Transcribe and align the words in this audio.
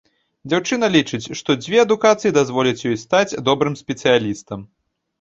Дзяўчына 0.53 0.89
лічыць, 0.95 1.27
што 1.41 1.57
дзве 1.61 1.77
адукацыі 1.85 2.35
дазволяць 2.41 2.85
ёй 2.91 3.01
стаць 3.05 3.39
добрым 3.53 3.81
спецыялістам. 3.87 4.71